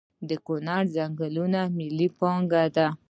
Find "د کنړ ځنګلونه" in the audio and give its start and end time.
0.29-1.59